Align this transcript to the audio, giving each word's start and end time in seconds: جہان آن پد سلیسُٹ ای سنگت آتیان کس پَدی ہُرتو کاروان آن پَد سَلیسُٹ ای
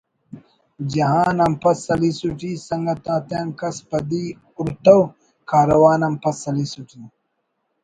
جہان 0.93 1.37
آن 1.43 1.53
پد 1.61 1.75
سلیسُٹ 1.85 2.39
ای 2.45 2.51
سنگت 2.67 3.03
آتیان 3.15 3.47
کس 3.59 3.77
پَدی 3.89 4.23
ہُرتو 4.55 4.97
کاروان 5.49 6.01
آن 6.07 6.13
پَد 6.21 6.35
سَلیسُٹ 6.43 6.89
ای 6.95 7.03